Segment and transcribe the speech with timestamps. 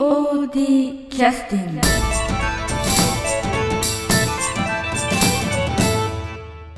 [0.00, 1.80] POD キャスティング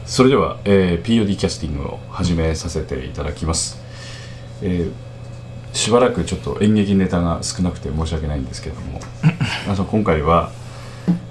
[0.05, 3.81] それでは、えー POD キャスティングを始めさせていただきます、
[4.61, 4.93] えー
[5.73, 9.00] しばらくちょっと演劇ネタが少なくて申し訳ないんですけども。
[9.70, 10.50] あの今回は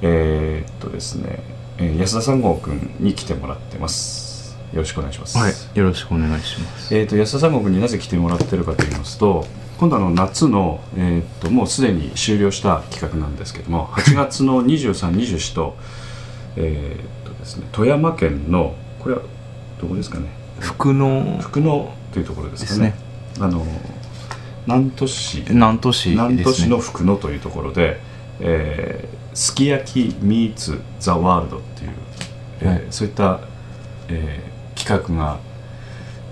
[0.01, 1.43] えーっとですね、
[1.77, 4.55] えー安田三郷くんに来てもらってます。
[4.71, 6.95] よろしくお願いします、はい、よろしくお願いします。
[6.95, 9.45] えー、と安田三郷君になぜ来てもらってるかと言いますと
[9.81, 15.75] 今度あの夏の、えー、ともうすでに終了した企画なんですけども8月の2324と,、
[16.55, 19.23] えーとですね、富山県のこれは
[19.81, 20.27] どこですかね？
[20.59, 22.93] 福の福野というところですかね。
[23.39, 23.65] あの
[24.67, 25.43] 南砺市。
[25.49, 26.53] 南砺市南砺ですね。
[26.67, 27.99] 市の福野というところで、
[28.39, 31.91] えーすき焼きミーツ・ザ・ワールドっていう、
[32.59, 32.83] えーはい。
[32.91, 33.39] そういった、
[34.09, 35.39] えー企画が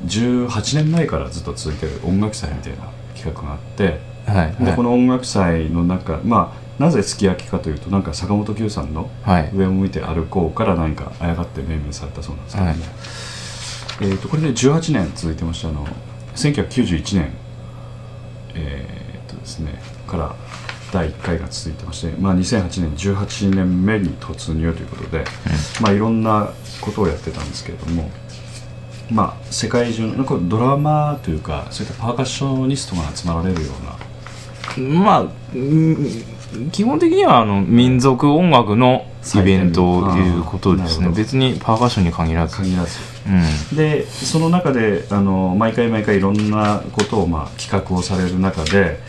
[0.06, 12.80] 18年前からずっと続いてる音楽祭みたいな企画があって、はい、でこの音楽祭の中まあなぜすき焼きかというとなんか坂本九さんのはい、「上を向いて歩こう」から何かあやがって命名されたそうなんですけども、はい。
[14.02, 15.86] えー、とこれで18年続いてましたあの
[16.36, 17.30] 1991年。
[18.56, 20.36] えー、とですねから
[20.92, 25.24] 第1回が続いてまして、まあ、2008年18年目に突入ということで、
[25.82, 26.50] まあ、いろんな
[26.82, 28.10] ことをやってたんですけれども、
[29.12, 33.72] まあ、世界中のなんかドラマというかそういったパーカッショニストが集まられるよ
[34.78, 35.22] うなまあ、
[35.54, 35.96] うん
[36.72, 41.10] 基本的にはあの民族音楽のイベントということですね。
[41.10, 42.58] 別にパーカッションに限らず。
[42.58, 43.00] 限らず
[43.72, 43.78] うん。
[43.78, 49.00] でその中であの毎回毎回いろんなことを、まあ、企画をされる中で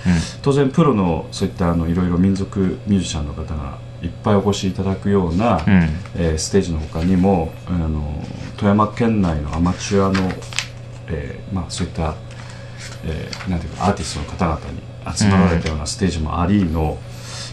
[0.42, 5.72] 当然プロのそういったあのいろいろ民族ミュージシャンの方がいっぱいお越しいただくような、うん。
[5.72, 5.88] うん。
[6.16, 8.22] えーステージの他にもあの
[8.60, 10.30] 富山県内のアマチュアの、
[11.08, 12.14] えーまあ、そういった、
[13.06, 16.98] えーなんていうかアーティストの方々に集まられたようなステージもありの、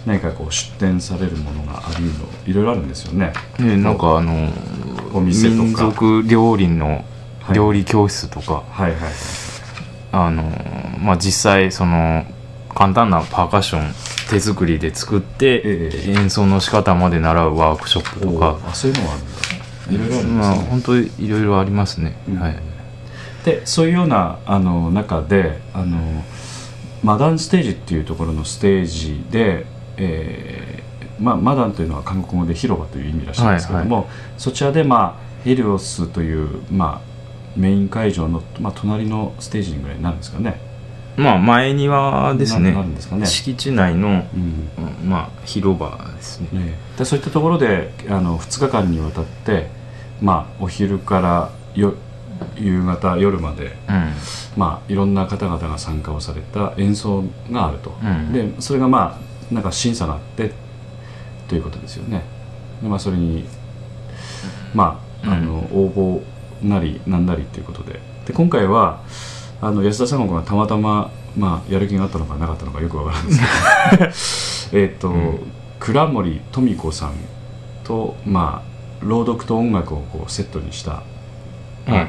[0.06, 2.12] 何かこう出展されるものがありの
[2.46, 3.32] いろいろあるんですよね。
[3.58, 4.50] で、なんかあの、
[5.14, 5.64] お店とか。
[5.64, 7.06] 民族料理の
[7.44, 7.56] はい。
[7.56, 9.12] 料理教室とか、はいはいはい。
[10.12, 10.44] あの、
[11.00, 12.26] まあ実際その、
[12.76, 13.94] 簡単なパーカッション
[14.30, 16.12] 手作りで作って、ええ。
[16.18, 19.57] 演奏の仕方まで習うワークショップとか、あそういうのがあるんだ
[19.90, 22.40] いろいろあるんですね、まあ本当にいろいろありますね、うん。
[22.40, 22.56] はい。
[23.46, 25.98] でそういうようなあの中であの
[27.04, 29.66] マダンステージっていうところのステージで、
[29.98, 30.88] えー
[31.20, 40.60] まあ、マダンというのは韓国語で広場という意味らしいんですけども、そちらで、まあ、ヘリオスという、まあ、メイン会場の、まあ、隣のステージぐらいになるんですかね。
[41.18, 44.70] まあ前庭ですなねすかね、敷地内の、うん。
[45.02, 49.68] うんまあ広場ですね、ねでそういったところであの2日間にわたって、
[50.22, 51.94] まあ、お昼からよ
[52.56, 54.14] 夕方夜までうん。
[54.56, 58.34] まあ、いろんな方々が参加をされた演奏があると、うん。
[58.34, 59.20] でそれがま
[59.52, 60.52] あなんか審査があって
[61.48, 62.24] ということですよね。
[62.82, 63.46] で、まあ、それに
[64.74, 66.22] まああの、応
[66.62, 68.00] 募なりなんなりということで。
[68.26, 69.02] で今回は
[69.62, 73.28] あの安田三郷がたまたま、まあ、やる気があったのかなかったのかよくわからないん
[74.10, 74.84] ですけど。
[74.84, 75.40] えっと、ん。
[75.80, 77.14] 倉森富子さん
[77.84, 78.67] とまあ
[79.02, 81.04] 朗読と音楽をこうセットにした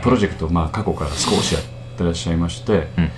[0.03, 1.62] プロジェクトをまあ過去から少しやっ
[1.97, 3.10] てらっしゃいまして、うん。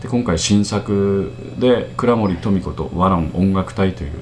[0.00, 4.12] で今回新作で倉森富子とワロン音楽隊という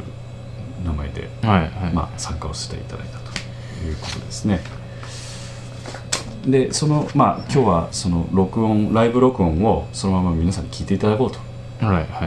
[0.84, 3.38] 名前で、はいはい、まあ、参加をしていただいたと
[3.86, 4.60] いうことですね。
[6.46, 11.38] でそのまあ今日はその録音ライブ録音をそのまま皆さんに聞いていただこうと。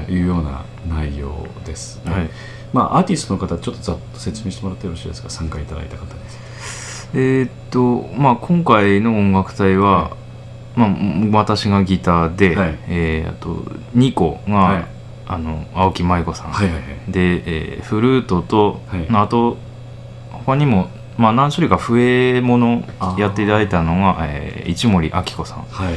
[0.07, 2.29] いうような内容ですね、はい。
[2.71, 5.29] まあアーティストの方ちょっとざっと説明してもらってよろしいですか？
[5.31, 6.37] 参加いただいた方です
[7.13, 10.15] えーっとまあ今回の音楽隊は、
[10.75, 10.89] まあ、
[11.31, 12.79] 私がギターで、はい。
[12.87, 13.63] えーあと
[13.95, 14.85] 2個が、はい。
[15.31, 17.11] あの青木舞子さん、はいはいはい。
[17.11, 19.07] で、えーフルートと、はい。
[19.11, 19.57] あと
[20.31, 22.83] 他にも、まあ、何種類か笛物
[23.17, 25.93] やっていただいたのが、えー一森明子さん、はい。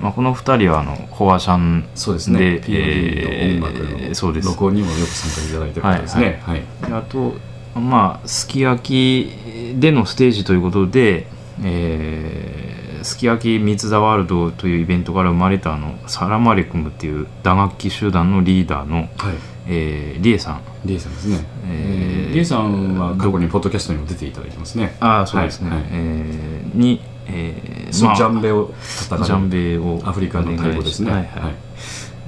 [0.00, 2.38] まあ、この2人はあのフォアシャンそうですね。
[2.38, 4.48] で POD の音楽えーのそうです。
[4.48, 6.42] 録音にもよく参加いただいてる方ですね。
[6.44, 7.34] はい、であと
[7.80, 11.26] まあすき焼きでのステージということで、
[11.62, 12.76] えー
[13.06, 19.08] すき焼きミツ・ザ・ワールドというイベントから生まれたあのサラマレクムっていう打楽器集団のリーダーの、はい。
[19.68, 20.60] えーリエさん。
[20.84, 24.96] リエさんですね、えーリエさんは過去にポッドキャストにも出ていただいてますね。
[24.98, 25.78] ああそうですね、はい。
[25.78, 25.88] はい。
[25.92, 28.74] えーに、えーまあジャンベを
[29.08, 31.10] 叩ジャンベをアフリカのタイ語ですね。
[31.10, 31.42] お願いしはい。
[31.44, 31.54] はい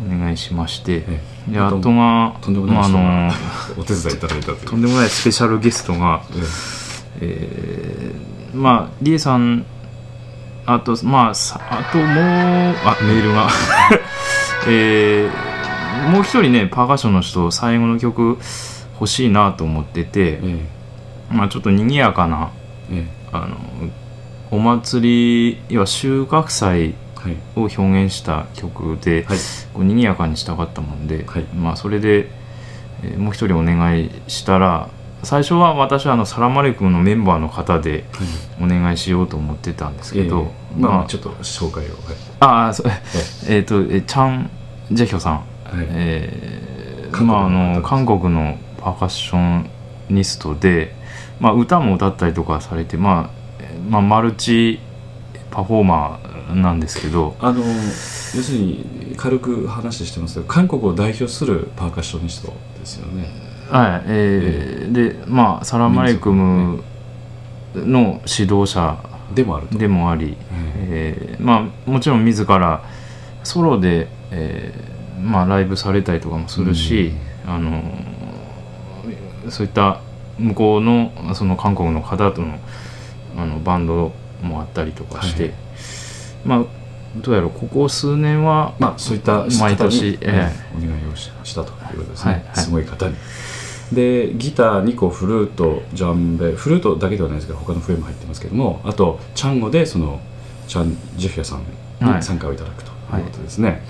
[0.07, 1.53] お願いしまして、ええ。
[1.53, 3.33] であとがとんでもないまあ、
[3.77, 6.23] お手伝いいただいたととんでもないスペシャルゲストが、
[7.21, 8.15] ええ。
[8.55, 9.65] ーまあリエさん
[10.67, 12.09] あとまあさあともう
[12.85, 13.49] あメールが。
[14.69, 15.59] えー
[16.11, 18.39] もう一人ねパーカッションの人最後の曲
[18.95, 20.67] 欲しいなと思ってて、え。
[21.31, 22.51] まあ、ちょっと賑やかな
[22.91, 23.19] ええ。
[23.33, 23.57] あの
[24.51, 26.95] お祭り要は収穫祭
[27.57, 29.39] を表現した曲で、はい。
[29.75, 31.43] こう賑やかにしたかったもんで、はい。
[31.55, 32.31] まあ、それで、
[33.03, 34.89] えーもう一人お願いしたら
[35.23, 38.05] 最初は私はあのサラマレクムのメンバーの方で
[38.59, 38.65] はい。
[38.65, 41.95] お願いしようと思ってたんですけど、ええまあ、ちょっと紹介を
[42.41, 42.93] ああそう。
[43.49, 44.51] えっ、とえチャン・
[44.93, 45.43] ジェヒョさん、は
[45.75, 49.67] い、はいえー韓国のまあ、あの方韓国のパーカッショ
[50.11, 50.95] ニストで、
[51.41, 53.31] まあ、歌も歌ったりとかされて、まあ
[53.61, 54.81] えーまあ、マルチ
[55.51, 57.37] パフォーマーなんですけど。
[57.41, 63.29] あの要するに軽く話してますけど韓国を代表するパーカッショニストですよね。
[63.71, 66.83] はいえーでまあサラマレイクム
[67.75, 68.99] の指導者
[69.35, 69.79] でもあると。
[69.79, 70.37] でもあり、
[70.77, 71.37] ええ。
[71.39, 72.83] ーまあもちろん自ら
[73.45, 77.13] ソロで、えーまあ、ライブされたりとかもするし、
[77.47, 77.83] あの
[79.49, 80.01] そういった
[80.39, 82.59] 向こうのその韓国の方との
[83.37, 84.13] あのバンド
[84.43, 85.53] もあったりとかして、はい
[86.45, 86.65] まあ
[87.17, 92.57] どうやろうここ数年はまあそういった毎年えお願いをししたということですね、はいはい。
[92.57, 93.15] すごい方に。
[93.93, 100.21] でギター2個フルートジャンベフルートだけではないですけど他の笛も入ってますけどもあとチャンゴでその
[100.67, 101.65] チャン・ジェフィアさん
[102.01, 102.17] はい。
[102.17, 103.83] に参加をいただくということですね、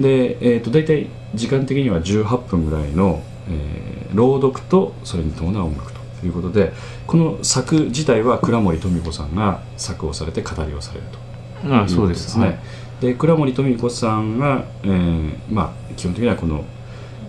[0.00, 6.72] で、えー、と大体時間的には18分ぐらいの、えー朗読とそれに伴う音楽ということで
[7.06, 11.18] この作自体は倉森富子さんが作をされて語りをされると
[11.64, 12.46] あそうですね。
[12.46, 12.58] はい。
[13.00, 16.64] で倉森富子さんが、えーまあ、基本的にはこの、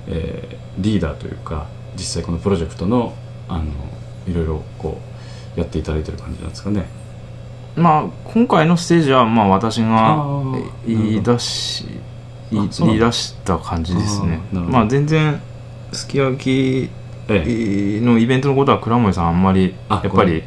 [0.07, 3.13] えーリーダーというか実際このプロジェクトの
[3.47, 3.65] あの
[4.27, 4.99] いろいろこ
[5.55, 6.85] うやっていただいてる感じなんですかね。
[7.75, 11.85] まあ今回のステージはまあ私あがー言い出し
[12.51, 12.69] 言い
[12.99, 14.41] 出した感じですね。
[14.55, 15.39] あまあ全然
[15.91, 16.89] すき焼き
[17.29, 18.01] ええ。
[18.01, 20.43] のイベントのことは倉森さんあんまりあやっぱり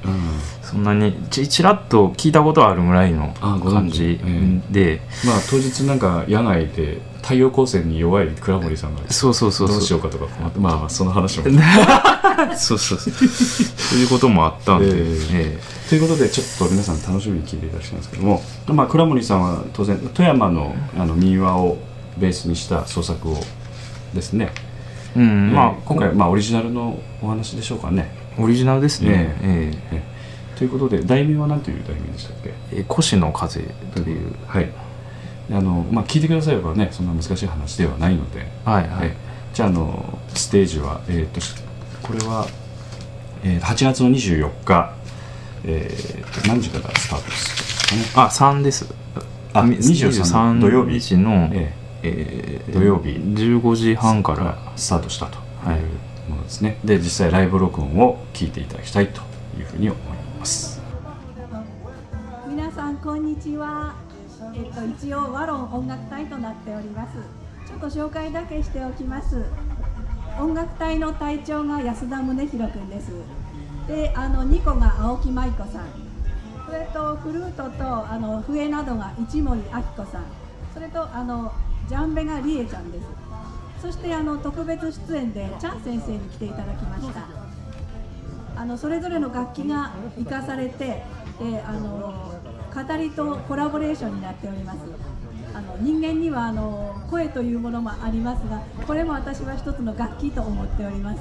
[0.66, 5.00] そんなにちちらっと聞いたことあるぐらいの感じえで。
[5.24, 11.44] まあ当日なんか野外で太陽光線に弱い倉森さんがそうそうそうどうしようかとか困ってまあまあその話も。
[12.56, 13.14] そうそうそう。
[13.14, 14.92] そういうこともあったんで、え
[15.32, 15.58] え。
[15.88, 21.78] ということでちょっと皆さん楽しみに聞いていただきたいんですけども、まあ、倉森さんは当然富山のあの民話を
[22.18, 23.40] ベースにした創作を
[24.14, 24.50] ですね、
[25.16, 28.10] えうんまあえー今回、まあ、オリジナルのお話でしょうかね。
[28.38, 30.15] オリジナルですね、ええ
[30.56, 32.48] ということで題名は何という題名でしたっけ？
[32.48, 33.62] ええー越の風
[33.94, 34.34] という。
[34.46, 34.68] はい。
[35.52, 39.12] あの、まあ、聞いてくださればねそんな難しい話ではないので、はいはい、はい
[39.54, 41.40] じゃああのステージは、えー、と
[42.02, 42.46] これは、
[43.44, 44.92] えー、8月の24日、
[45.64, 48.02] えー、と何時からスタートですかね？
[48.16, 48.92] あ3です。
[49.52, 50.98] あみ23土曜日。
[50.98, 51.72] 日の、え
[52.02, 53.10] えー土曜日。
[53.10, 55.76] 15時半かかららスタートしたとはい。
[55.76, 55.82] いう
[56.28, 59.20] ものですね、で実際ライブ録音を聞いていただきたいと
[59.56, 60.05] いうふうに思います
[62.46, 63.96] 皆さんこんにちは。
[64.54, 67.18] えっと一応ワロン音楽隊となっております。
[67.66, 69.44] ちょっと紹介だけしておきます。
[70.38, 73.10] 音楽隊の隊長が安田宗弘くんです。
[73.88, 75.86] で、あの2個が青木舞子さん。
[76.64, 80.26] それとフルートとあの笛などが一森明子さん。
[80.72, 81.52] それとあの
[81.88, 83.06] ジャンベがりえちゃんです。
[83.82, 87.35] そしてあの特別出演でチャン先生に来ていただきました。
[88.56, 91.02] あのそれぞれの楽器が生かされて、
[91.38, 92.32] であの
[92.74, 94.78] 語りとコラボレーションになっております。
[95.54, 101.20] あの人間にはあの声というものもありますが、これも私は一つの楽器と思っております。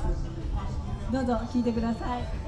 [1.12, 2.24] どうぞ聴いてください。「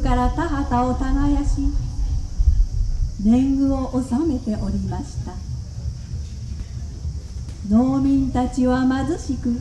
[0.00, 1.62] から田畑を耕し
[3.24, 5.32] 年貢を納めておりました。
[7.68, 9.58] 農民たちは貧しく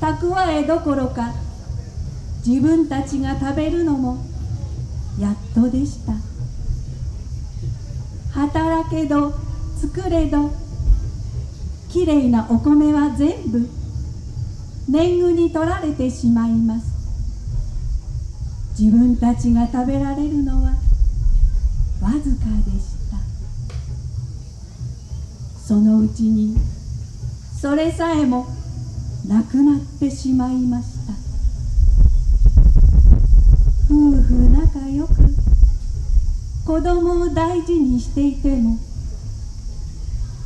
[0.00, 1.32] 蓄えどころか
[2.46, 4.24] 自分たちが食べるのも
[5.18, 6.12] やっとでした。
[8.32, 9.32] 働けど
[9.80, 10.52] 作れど
[11.88, 13.68] きれいなお米は全部
[14.88, 16.95] 年貢に取られてしまいます。
[18.78, 20.72] 自分たちが食べられるのは
[22.02, 23.16] わずかでした。
[25.58, 26.56] そのうちに
[27.58, 28.46] それさえも
[29.26, 31.14] なくなってしまいました。
[33.88, 35.14] 夫婦仲良く
[36.66, 38.76] 子供を大事にしていても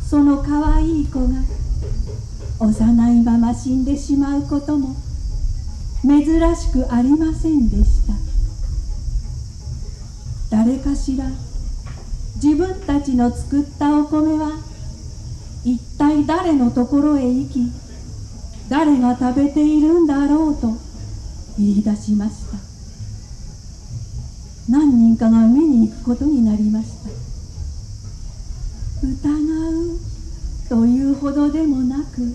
[0.09, 1.35] その可愛い子が
[2.61, 4.95] 幼いまま死んでしまうことも
[6.03, 8.20] 珍しくありませんでした。
[10.51, 11.25] 誰かしら。
[12.43, 14.53] 自分たちの作ったお米は
[15.63, 17.71] 一体誰のところへ行き
[18.71, 20.69] 誰が食べているんだろうと
[21.59, 22.57] 言い出しました。
[24.71, 27.11] 何人かが見に行くことになりました。
[29.07, 29.99] 疑う
[30.69, 32.35] というほどでもなく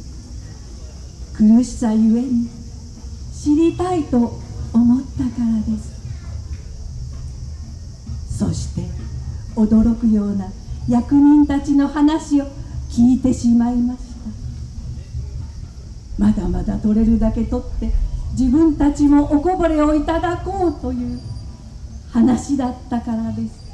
[1.34, 2.48] 苦しさゆえに
[3.34, 4.40] 知りたいと
[4.74, 5.95] 思ったからです。
[8.38, 8.82] そして
[9.56, 10.52] 驚くような
[10.90, 12.46] 役人たちの話を
[12.90, 14.06] 聞いてしまいました。
[16.18, 17.92] まだまだ取れるだけ取って
[18.38, 21.20] 自分たちもおこぼれをいただこうという
[22.12, 23.66] 話だったからです。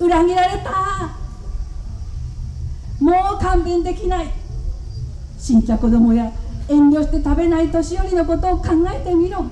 [0.00, 1.16] 裏切られた。
[3.00, 4.30] もう勘弁できない。
[5.38, 6.32] 死んだ子供や
[6.68, 9.46] 遠慮して食べない年寄りのことを考えてみろ。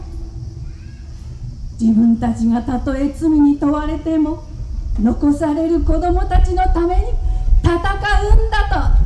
[1.79, 4.45] 自分たちがたとえ罪に問われても
[4.99, 7.03] 残される子供たちのために
[7.63, 9.06] 戦うんだと。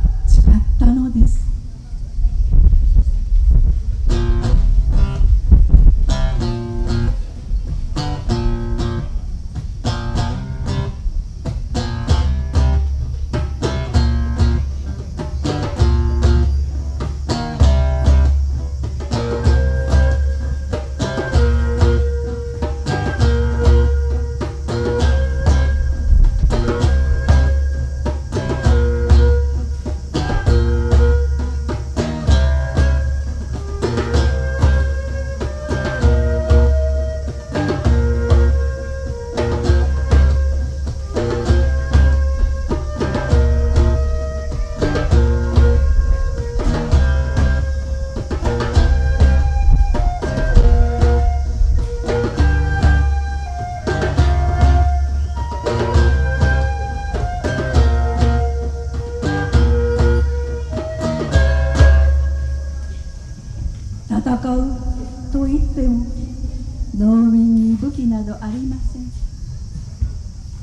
[68.31, 69.11] どありません。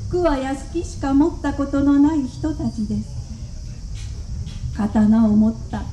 [0.07, 4.75] 服は安きしか持ったことのない人たちです。
[4.75, 5.83] 刀を持った。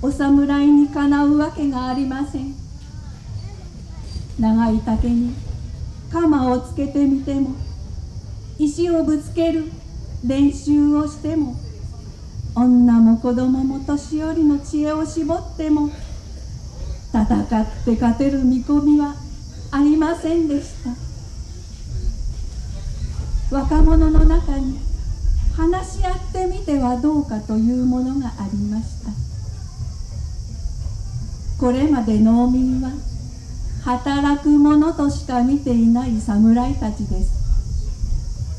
[0.00, 2.54] お侍にかなうわけがありません。
[4.40, 5.34] 長い竹に
[6.10, 7.54] 鎌をつけてみても。
[8.58, 9.70] 石をぶつける
[10.24, 11.54] 練習をしても。
[12.54, 15.90] 女も子供も年寄りの知恵を絞っても。
[17.12, 19.14] 戦って勝てる見込みは
[19.70, 21.01] ありませんでした。
[23.52, 24.78] 若者の中に
[25.54, 29.10] 話し合ってみてはどうかというものがありました。
[31.60, 32.90] これまで農民は
[33.84, 37.30] 働く者としか見ていない侍たちです。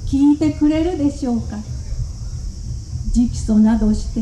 [0.06, 1.58] 聞いてくれるでしょうか。
[3.16, 4.22] 直訴などして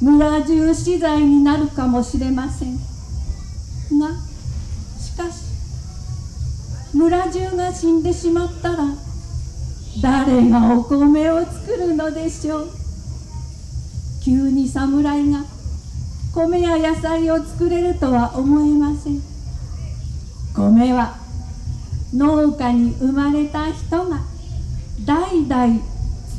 [0.00, 2.78] 村中資材になるかもしれません。
[3.98, 4.08] が
[4.98, 5.44] しかし
[6.94, 9.11] 村中が死んでしまったら
[10.00, 12.70] 誰がお米を作るのでしょう？
[14.24, 15.44] 急に侍が
[16.34, 19.20] 米や野菜を作れるとは思えません。
[20.54, 21.16] 米は
[22.14, 24.20] 農家に生まれた人が
[25.04, 25.66] 代々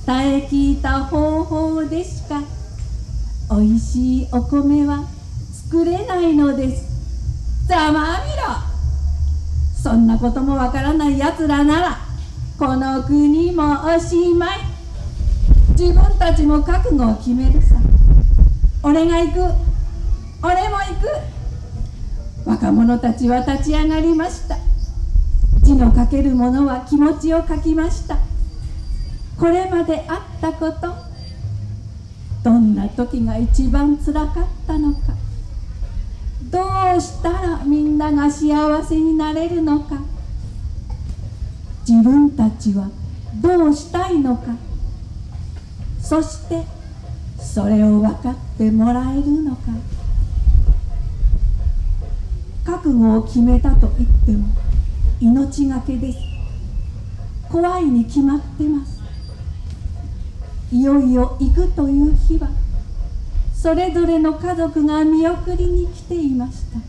[0.05, 2.41] 伝え聞いた方法でしか
[3.50, 5.03] おいしいお米は
[5.69, 7.67] 作れないのです。
[7.67, 8.43] ざまあみろ。
[9.81, 12.02] そんなこともわからないやつらなら
[12.63, 14.60] この国もおしまい。
[15.77, 17.75] 自分たちも覚悟を決めるさ。
[18.82, 19.39] 俺が行く。
[20.41, 20.93] 俺も行
[22.46, 22.50] く。
[22.50, 24.55] 若者たちは立ち上がりました。
[25.62, 28.17] 字の書ける者は気持ちを書きました。
[29.38, 30.96] これまであったこと。
[32.46, 35.00] どんな時が一番つらかったのか。
[36.43, 36.62] ど
[36.98, 40.12] うしたらみんなが幸せになれるのか。
[41.88, 42.90] 自分たちは
[43.42, 44.56] どうしたいのか。
[46.02, 46.63] そして
[47.40, 49.62] それを分かってもらえるのか。
[52.66, 54.48] 覚悟を決めたと言っても
[55.20, 56.20] 命がけです。
[57.50, 59.02] 怖いに決まってます。
[60.72, 62.50] いよいよ行くという日は
[63.54, 66.80] それぞれの家族が見送りに来ていました。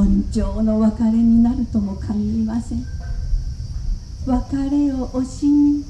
[0.00, 2.97] 根性の別れになるとも限りません。
[4.28, 5.82] 別れを惜しみ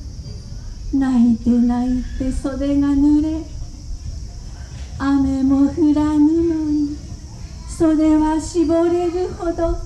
[0.95, 3.45] 泣いて泣いて袖が濡れ。
[5.01, 6.97] 雨も降らぬのに
[7.69, 9.77] 袖は絞れるほど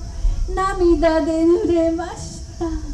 [0.54, 2.91] 涙で濡れました。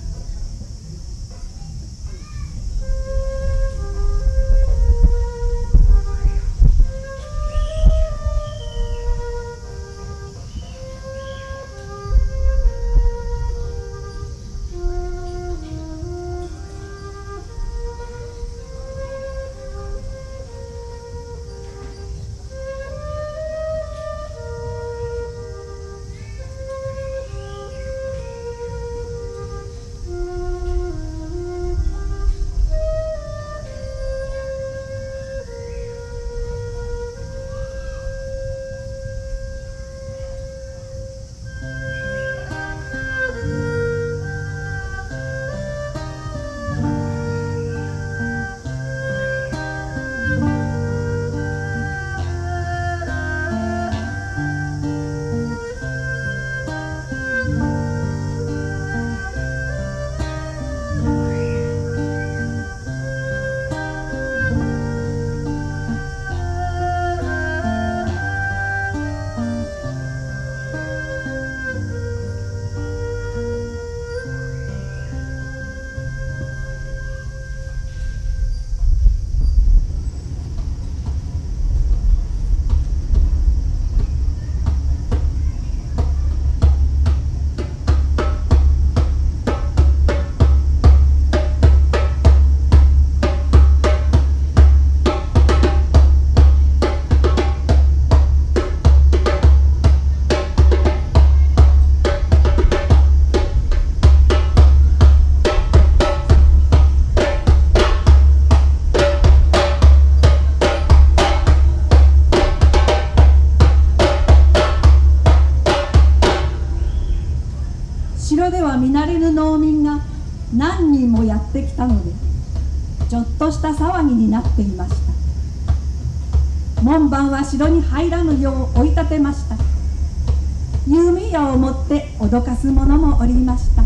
[133.29, 133.83] りました。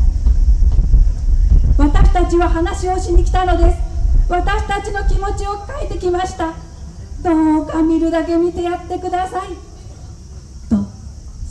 [1.79, 3.79] 私たちは話をしに来たのです。
[4.29, 6.55] 私たちの気持ちを書いてきました。
[7.23, 9.49] どうか見るだけ見てやってください。
[10.71, 10.85] と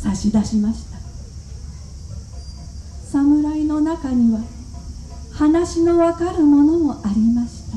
[0.02, 0.98] 差し出しました。
[3.12, 4.40] 侍の中には
[5.34, 7.70] 話のわかるものもありまし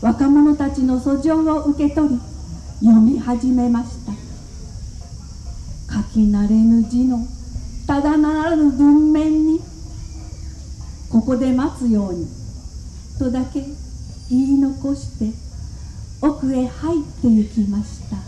[0.00, 0.06] た。
[0.06, 2.20] 若者たちの訴状を受け取り
[2.80, 4.12] 読み始めました。
[5.92, 7.26] 書き慣れぬ字の
[7.86, 9.60] ただならぬ文面に
[11.10, 12.26] ここで待つように
[13.18, 13.62] とだけ
[14.28, 15.32] 言い残して
[16.20, 18.25] 奥へ入っていきました。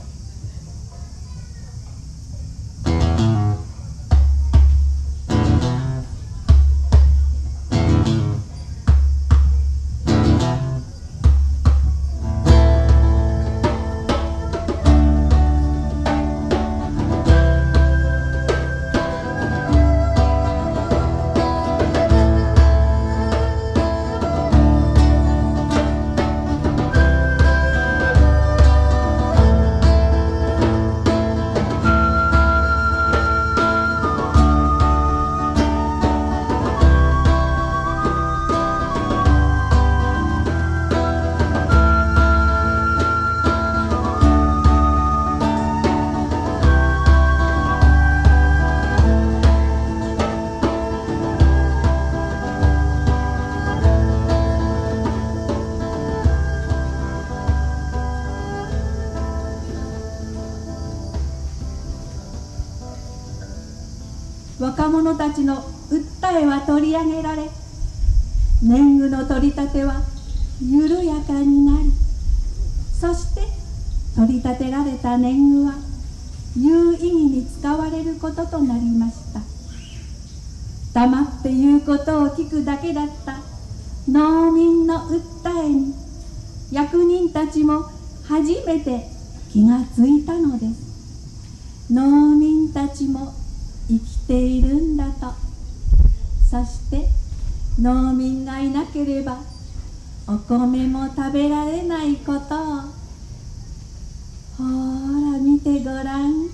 [86.70, 87.84] 役人たちも
[88.26, 89.00] 初めて
[89.50, 91.88] 気がついたのです。
[91.90, 93.32] 農民たちも
[93.88, 95.32] 生きているんだと。
[96.50, 97.08] そして
[97.80, 99.38] 農民がいなければ
[100.26, 102.38] お米も食べられないことを。
[104.58, 106.50] ほら見てごらん。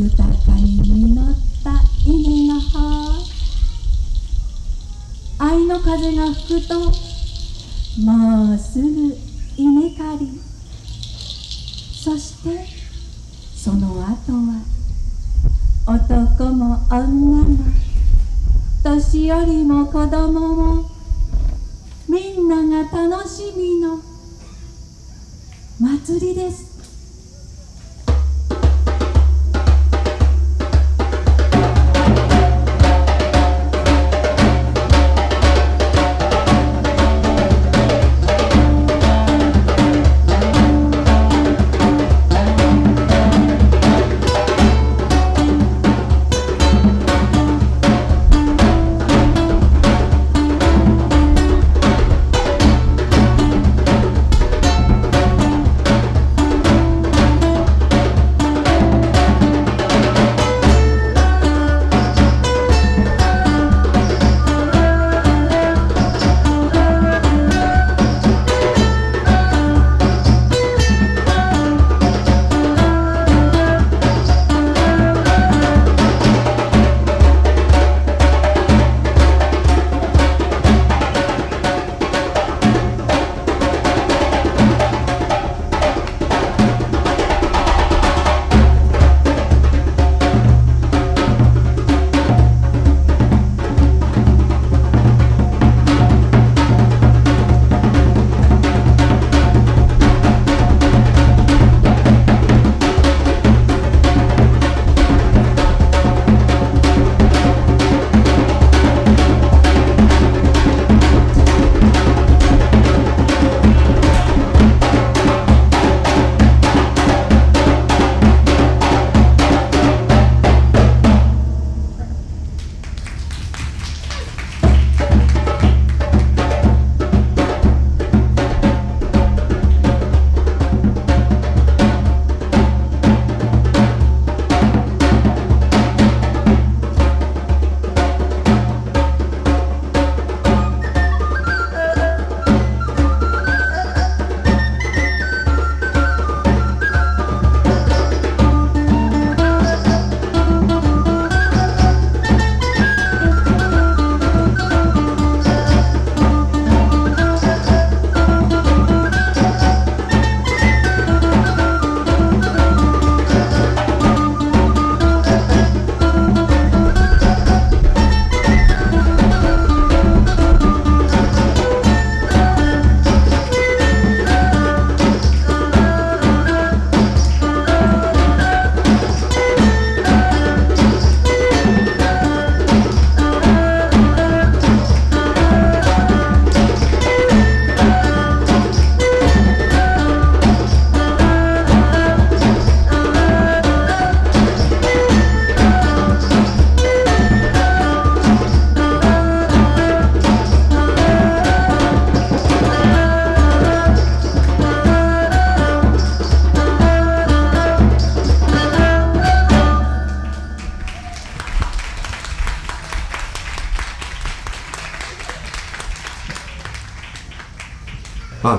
[0.00, 3.24] 豊かに実った稲の葉。
[5.38, 7.07] 愛の風が吹くと
[8.04, 9.16] もうすぐ
[9.56, 10.40] 稲刈り。
[12.00, 12.64] そして
[13.56, 14.62] その後は
[15.86, 17.44] 男も女も
[18.84, 20.90] 年寄りも子供も
[22.08, 23.98] みんなが楽しみの
[25.80, 26.67] 祭りです。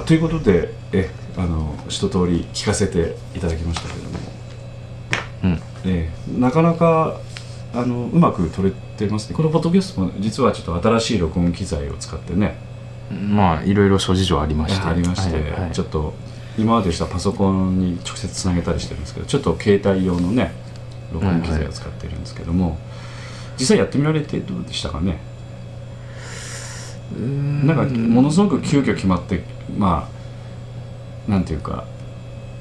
[0.09, 4.19] ということでえあの一通り聞かせていただきましたけれども、
[5.43, 5.61] うん。
[5.85, 7.19] えなかなか
[7.75, 9.35] あのうまく撮れてますね。
[9.35, 12.55] このポッドキャストも実はちょっと新しい録音機材を使ってね。
[13.11, 14.87] まあいろいろ諸事情ありまして。
[14.87, 15.71] ありまして、はいはい。
[15.73, 16.15] ちょっと
[16.57, 20.53] 今までしたパソコンに直接つなげたりしてるんですけどちょっと携帯用のね
[21.13, 22.79] 録音機材を使ってるんですけども、
[23.59, 25.19] 実際やってみられてどうでしたかね？
[27.63, 29.43] なんかものすごく急遽決まって
[29.77, 30.09] ま
[31.27, 31.85] あなんていうか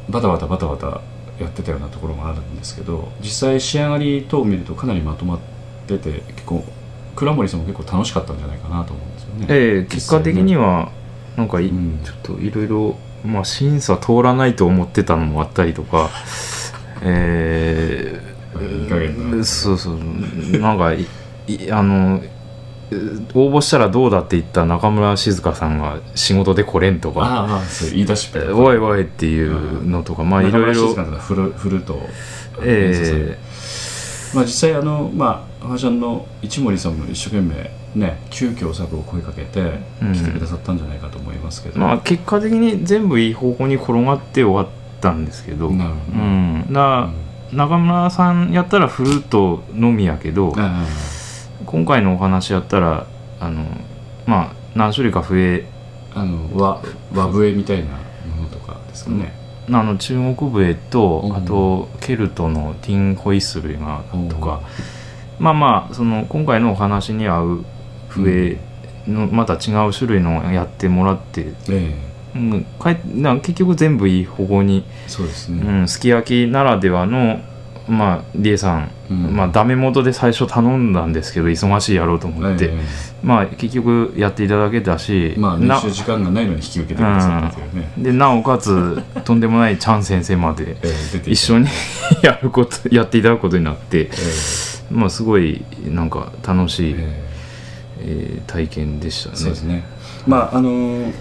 [0.08, 1.00] バタバタバタバタ
[1.42, 5.38] やってたようなところもあるんですけど実際仕上がり等を見るとかなりまとまっ
[5.86, 6.64] てて結構
[7.14, 9.46] 倉森さんも結構楽しかったんじゃないかなと思うんですよね。
[9.48, 10.90] ええ結果的には
[11.36, 12.00] なんかい、うん。
[12.04, 16.10] ちょっといろいろまあ審査通らないと思ってたのもあったりとか
[17.02, 18.20] え
[18.60, 19.36] いい加減な。
[19.36, 20.58] ー、そうそう。
[20.58, 21.06] なんかい
[21.48, 22.37] いあのえー
[23.34, 27.60] 応募したらどうだって言った中村静香さんが仕事で来れんとか。
[27.90, 33.36] 言い出しっぺえーおいおいっていうのとかまあいろいろ静香さんがフルフルー
[34.34, 40.12] まあ、実際あの、まあ、ファーシャンの市森さんも一生懸命ね急遽作を声かけてうん。
[40.12, 47.56] 来てくださったんじゃないかと思いますけど、ーまあ結果的に全部いい方向に転がって終わったんですけど、なるほどうん、だからうん。
[47.56, 50.52] 中村さんやったらフルートのみやけど。
[50.56, 50.84] あ
[51.68, 53.06] 今回のお話やったら
[53.40, 53.62] あの
[54.26, 55.66] まあ何種類か笛
[56.14, 57.90] ああの和和笛みたいな
[58.34, 59.32] ものとかですかね、
[59.68, 61.36] あの中国笛と、うん。
[61.36, 64.62] あとケルトのティンホイッスルがとか、
[65.38, 65.44] うん。
[65.44, 67.64] まあまあその今回のお話に合う
[68.08, 68.56] 笛
[69.06, 71.94] のまた違う種類のやってもらって、え
[72.34, 77.40] うん、かえな結局全部いい方向に、えそうですうね、ん、すき焼きならではの
[77.88, 79.36] まあリエさん、うん。
[79.36, 82.78] まあダメ元で最初頼んだんですけど忙しいやろうと思って、え
[83.22, 90.76] まあ結局やっていただけたし、えまあな練習時間がないのに引き受けてくださったというね、でなおかつとんでもないチャン先生まで
[91.26, 91.68] 一緒に
[92.22, 94.94] やることやっていただくことになってええ。
[94.94, 97.28] まあすごいなんか楽しい、ええ。
[98.04, 99.34] ー体験でしたね。
[99.36, 99.84] えそうですね。
[100.26, 101.12] まああの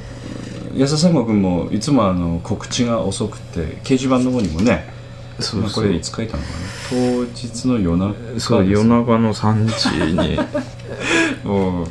[0.76, 4.97] 安田三悟君もいつもあの告知が遅くて掲示板の方にもね
[5.38, 5.70] まあ、こそう。
[5.70, 6.56] そうれいつ書いたのかな。
[6.90, 6.96] 当
[7.26, 10.40] 日の夜中そう夜中の3時に。
[11.44, 11.88] もう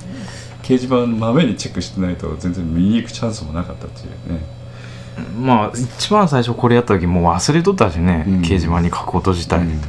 [0.62, 4.44] 掲示板まめにチェックしてないと全然見に行くチャンスもなかったっていうね。
[5.40, 8.40] まあ一番最初これやった時もう忘れとったしね、うん。
[8.40, 9.80] 掲示板に書くこと自体、うん。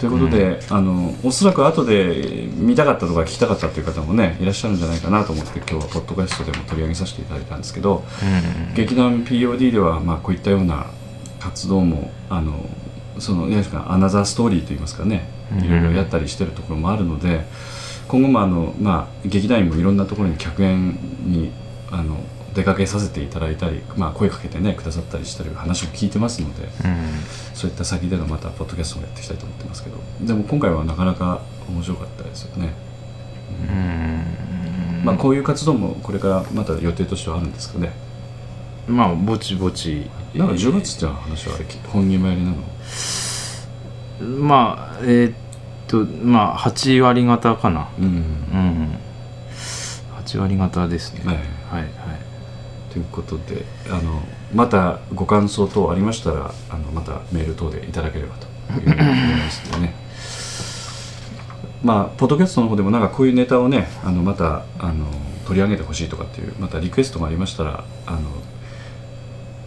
[0.00, 8.74] ということで、あのおそらく後で見たかったとか聞きたかったという方もねいらっしゃるんじゃないかなと思って今日はポッドキャストでも取り上げさせていただいたんですけどうん。
[8.74, 10.86] 劇団 POD ではまあこういったような
[11.48, 12.68] 活動もあの
[13.18, 15.64] そのいわゆるアナザーストーリーといいますかねうん。
[15.64, 17.44] いろいろやったりしてるところもあるので
[18.06, 20.92] 今後もあの、まあ、劇団員もいろんなところに客演
[21.24, 21.52] に
[21.90, 22.16] あの
[22.54, 26.68] 出かけさせていただいたり、まあ、声かけてねくださったりしてる話も聞いてますので
[27.54, 32.72] そういった先でのまたポッドキャストもやっていきたいと思ってますけどでも今回はなかなか面白かったですよね、
[33.68, 34.98] うん。
[34.98, 35.04] うん。
[35.04, 37.92] まあ、こういう活動もこれからまた予定としてはあるんですかね
[38.88, 40.10] まあぼちぼち。
[40.34, 42.56] なんか10月って話はあれ本人前になる
[44.20, 44.38] の？
[44.46, 45.34] まあえーっ
[45.86, 47.88] とまあ8割方かな。
[47.98, 48.04] うん。
[48.04, 48.98] うん。
[50.24, 51.22] 8割方ですね。
[51.24, 51.36] はい。
[51.36, 51.92] はいはい。
[52.92, 54.22] ということであの
[54.54, 59.94] またご感想等ありましたらあのまたメール等でいただければというふうに思いますのでね。
[61.82, 65.06] まあポッドキャストの方でもなんかこういうネタをねあのまたあの
[65.46, 68.20] 取り上げてほしいとかっていうまたリクエストがありましたらあの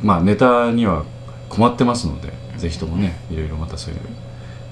[0.04, 1.04] まあネタには
[1.50, 4.00] 困ってますのでぜひともねいろいろまたそういう、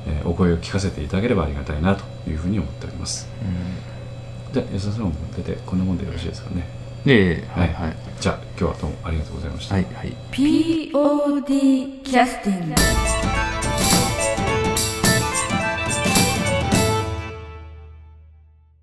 [0.08, 3.28] えーお声を聞かせていただければありがたいなというふうに思っております。
[4.54, 6.63] じゃあ安田さんも出てこんなもんでよろしいですかね？
[7.06, 7.74] ではい。
[7.74, 9.76] はいじゃあ今日はどうもありがとうございました。
[9.76, 10.15] はいはい。
[10.32, 12.76] POD キャスティング